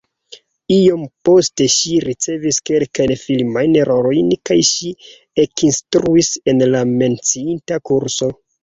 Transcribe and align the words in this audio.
Iom 0.75 1.03
poste 1.29 1.67
ŝi 1.73 1.99
ricevis 2.05 2.59
kelkajn 2.71 3.15
filmajn 3.25 3.79
rolojn 3.93 4.35
kaj 4.51 4.61
ŝi 4.73 4.93
ekinstruis 5.47 6.35
en 6.55 6.69
la 6.75 6.87
menciita 6.99 7.85
kurso. 7.93 8.37